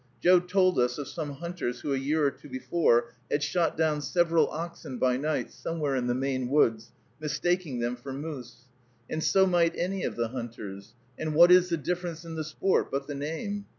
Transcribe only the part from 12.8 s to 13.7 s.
but the name?